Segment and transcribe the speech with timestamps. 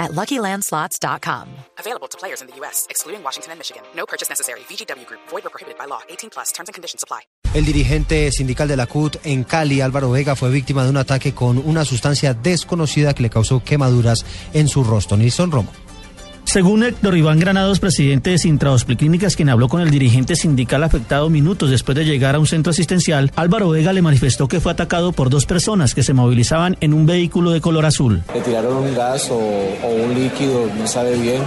[0.00, 1.46] at LuckyLandSlots.com.
[1.78, 3.82] Available to players in the U.S., excluding Washington and Michigan.
[3.94, 4.60] No purchase necessary.
[4.68, 5.20] VGW Group.
[5.28, 6.00] Void or prohibited by law.
[6.08, 6.50] 18 plus.
[6.52, 7.20] Terms and conditions apply.
[7.52, 11.34] El dirigente sindical de la CUT en Cali, Álvaro Vega, fue víctima de un ataque
[11.34, 15.16] con una sustancia desconocida que le causó quemaduras en su rostro.
[15.16, 15.89] Nilson Romo.
[16.50, 21.70] Según Héctor Iván Granados, presidente de Sintrahospliclínicas, quien habló con el dirigente sindical afectado minutos
[21.70, 25.30] después de llegar a un centro asistencial, Álvaro Vega le manifestó que fue atacado por
[25.30, 28.24] dos personas que se movilizaban en un vehículo de color azul.
[28.34, 31.40] Le tiraron un gas o, un líquido, no sabe bien.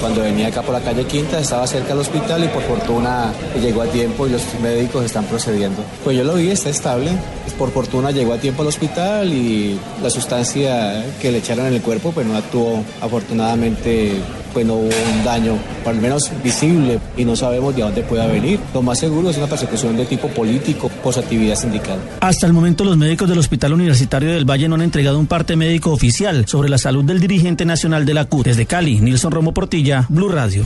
[0.00, 3.82] cuando venía acá por la calle Quinta estaba cerca del hospital y por fortuna llegó
[3.82, 5.84] a tiempo y los médicos están procediendo.
[6.02, 7.12] Pues yo lo vi, está estable.
[7.52, 11.82] Por fortuna llegó a tiempo al hospital y la sustancia que le echaron en el
[11.82, 14.20] cuerpo pues no actuó afortunadamente
[14.52, 18.26] pues no hubo un daño, por lo menos visible, y no sabemos de dónde pueda
[18.26, 18.58] venir.
[18.74, 21.98] Lo más seguro es una persecución de tipo político por su actividad sindical.
[22.20, 25.56] Hasta el momento, los médicos del Hospital Universitario del Valle no han entregado un parte
[25.56, 28.46] médico oficial sobre la salud del dirigente nacional de la CUT.
[28.46, 30.64] Desde Cali, Nilson Romo Portilla, Blue Radio.